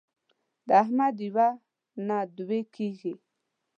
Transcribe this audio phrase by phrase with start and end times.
[0.67, 1.47] د احمد یوه
[2.07, 3.13] نه دوې کېږي.